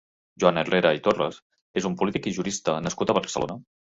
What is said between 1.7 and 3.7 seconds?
és un polític i jurista nascut a Barcelona.